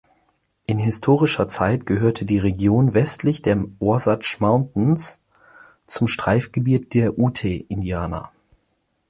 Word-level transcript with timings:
In 0.65 0.79
historischer 0.79 1.47
Zeit 1.47 1.85
gehörte 1.85 2.25
die 2.25 2.39
Region 2.39 2.95
westlich 2.95 3.43
der 3.43 3.61
Wasatch 3.79 4.39
Mountains 4.39 5.21
zum 5.85 6.07
Streifgebiet 6.07 6.95
der 6.95 7.19
Ute-Indianer. 7.19 8.31